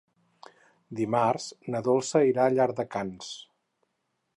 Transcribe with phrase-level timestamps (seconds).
[1.01, 3.31] Dimarts na Dolça irà a Llardecans.